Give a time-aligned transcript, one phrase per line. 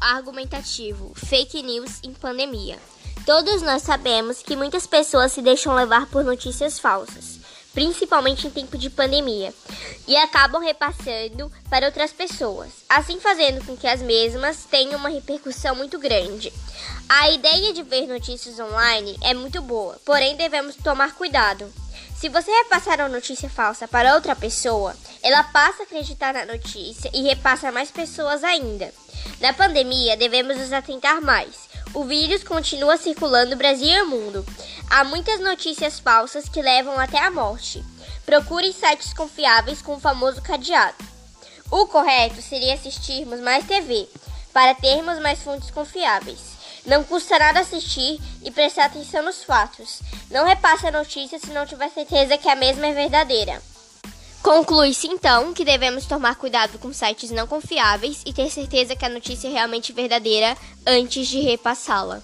[0.00, 2.76] argumentativo: fake news em pandemia.
[3.24, 7.38] Todos nós sabemos que muitas pessoas se deixam levar por notícias falsas,
[7.72, 9.54] principalmente em tempo de pandemia,
[10.08, 15.76] e acabam repassando para outras pessoas, assim fazendo com que as mesmas tenham uma repercussão
[15.76, 16.52] muito grande.
[17.08, 21.72] A ideia de ver notícias online é muito boa, porém devemos tomar cuidado.
[22.16, 27.08] Se você repassar uma notícia falsa para outra pessoa, ela passa a acreditar na notícia
[27.14, 28.92] e repassa a mais pessoas ainda.
[29.40, 31.68] Na pandemia, devemos nos atentar mais.
[31.94, 34.44] O vírus continua circulando no Brasil e mundo.
[34.90, 37.84] Há muitas notícias falsas que levam até a morte.
[38.26, 40.96] Procure sites confiáveis com o famoso cadeado.
[41.70, 44.08] O correto seria assistirmos mais TV,
[44.52, 46.58] para termos mais fontes confiáveis.
[46.84, 50.00] Não custa nada assistir e prestar atenção nos fatos.
[50.30, 53.62] Não repasse a notícia se não tiver certeza que a mesma é verdadeira.
[54.42, 59.08] Conclui-se então que devemos tomar cuidado com sites não confiáveis e ter certeza que a
[59.08, 62.22] notícia é realmente verdadeira antes de repassá-la.